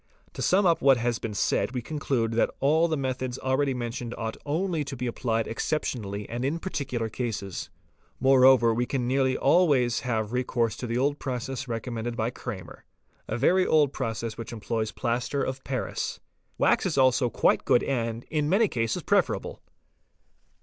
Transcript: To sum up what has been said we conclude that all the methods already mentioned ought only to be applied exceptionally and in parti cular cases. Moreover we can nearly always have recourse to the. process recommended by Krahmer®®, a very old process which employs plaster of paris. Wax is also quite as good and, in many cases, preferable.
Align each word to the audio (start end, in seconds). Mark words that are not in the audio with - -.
To 0.33 0.41
sum 0.41 0.65
up 0.65 0.81
what 0.81 0.97
has 0.97 1.19
been 1.19 1.35
said 1.35 1.73
we 1.75 1.83
conclude 1.83 2.31
that 2.31 2.49
all 2.59 2.87
the 2.87 2.97
methods 2.97 3.37
already 3.37 3.75
mentioned 3.75 4.15
ought 4.17 4.35
only 4.47 4.83
to 4.83 4.95
be 4.97 5.05
applied 5.05 5.47
exceptionally 5.47 6.27
and 6.27 6.43
in 6.43 6.57
parti 6.57 6.85
cular 6.85 7.11
cases. 7.13 7.69
Moreover 8.19 8.73
we 8.73 8.87
can 8.87 9.07
nearly 9.07 9.37
always 9.37 9.99
have 9.99 10.33
recourse 10.33 10.75
to 10.77 10.87
the. 10.87 11.13
process 11.19 11.67
recommended 11.67 12.17
by 12.17 12.31
Krahmer®®, 12.31 12.79
a 13.27 13.37
very 13.37 13.63
old 13.67 13.93
process 13.93 14.39
which 14.39 14.51
employs 14.51 14.91
plaster 14.91 15.43
of 15.43 15.63
paris. 15.63 16.19
Wax 16.57 16.87
is 16.87 16.97
also 16.97 17.29
quite 17.29 17.59
as 17.61 17.65
good 17.65 17.83
and, 17.83 18.23
in 18.31 18.49
many 18.49 18.67
cases, 18.67 19.03
preferable. 19.03 19.61